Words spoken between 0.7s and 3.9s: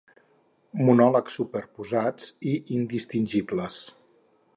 monòlegs superposats i indistingibles